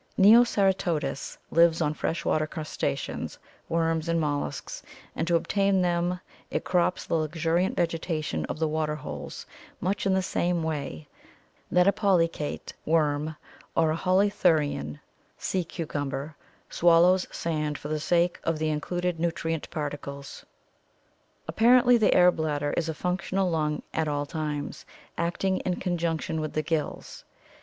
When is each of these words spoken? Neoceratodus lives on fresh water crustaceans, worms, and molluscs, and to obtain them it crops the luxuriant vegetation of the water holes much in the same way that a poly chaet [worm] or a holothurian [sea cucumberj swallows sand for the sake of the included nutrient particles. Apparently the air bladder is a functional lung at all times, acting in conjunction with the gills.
Neoceratodus 0.17 1.37
lives 1.51 1.79
on 1.79 1.93
fresh 1.93 2.25
water 2.25 2.47
crustaceans, 2.47 3.37
worms, 3.69 4.09
and 4.09 4.19
molluscs, 4.19 4.81
and 5.15 5.27
to 5.27 5.35
obtain 5.35 5.79
them 5.83 6.19
it 6.49 6.63
crops 6.63 7.05
the 7.05 7.13
luxuriant 7.13 7.77
vegetation 7.77 8.43
of 8.45 8.57
the 8.57 8.67
water 8.67 8.95
holes 8.95 9.45
much 9.79 10.07
in 10.07 10.15
the 10.15 10.23
same 10.23 10.63
way 10.63 11.07
that 11.69 11.87
a 11.87 11.91
poly 11.91 12.27
chaet 12.27 12.73
[worm] 12.83 13.35
or 13.75 13.91
a 13.91 13.95
holothurian 13.95 14.99
[sea 15.37 15.63
cucumberj 15.63 16.33
swallows 16.67 17.27
sand 17.29 17.77
for 17.77 17.89
the 17.89 17.99
sake 17.99 18.39
of 18.43 18.57
the 18.57 18.69
included 18.69 19.19
nutrient 19.19 19.69
particles. 19.69 20.43
Apparently 21.47 21.95
the 21.95 22.15
air 22.15 22.31
bladder 22.31 22.73
is 22.75 22.89
a 22.89 22.95
functional 22.95 23.51
lung 23.51 23.83
at 23.93 24.07
all 24.07 24.25
times, 24.25 24.83
acting 25.15 25.57
in 25.57 25.75
conjunction 25.75 26.41
with 26.41 26.53
the 26.53 26.63
gills. 26.63 27.23